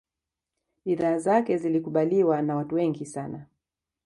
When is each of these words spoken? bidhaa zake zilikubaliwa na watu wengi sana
bidhaa 0.85 1.19
zake 1.19 1.57
zilikubaliwa 1.57 2.41
na 2.41 2.55
watu 2.55 2.75
wengi 2.75 3.05
sana 3.05 3.45